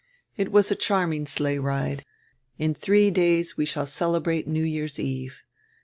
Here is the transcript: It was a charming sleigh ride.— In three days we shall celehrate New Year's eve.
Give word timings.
It 0.35 0.51
was 0.51 0.71
a 0.71 0.75
charming 0.75 1.27
sleigh 1.27 1.59
ride.— 1.59 2.03
In 2.57 2.73
three 2.73 3.11
days 3.11 3.55
we 3.55 3.65
shall 3.67 3.85
celehrate 3.85 4.47
New 4.47 4.63
Year's 4.65 4.99
eve. 4.99 5.43